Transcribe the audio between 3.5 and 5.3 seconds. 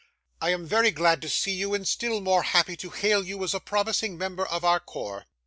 a promising member of our corps.